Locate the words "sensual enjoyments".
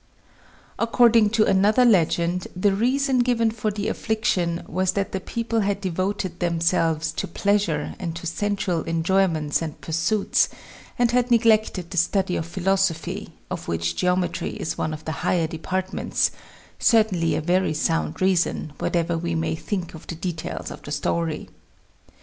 8.25-9.61